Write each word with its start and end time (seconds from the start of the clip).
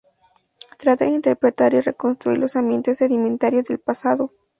Trata 0.79 1.05
de 1.05 1.11
interpretar 1.11 1.75
y 1.75 1.79
reconstruir 1.79 2.39
los 2.39 2.55
ambientes 2.55 2.97
sedimentarios 2.97 3.65
del 3.65 3.77
pasado. 3.77 4.31